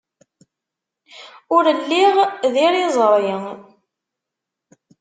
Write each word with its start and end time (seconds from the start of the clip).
Ur 1.55 1.65
lliɣ 1.79 2.15
d 2.53 2.55
iriẓri. 2.65 3.35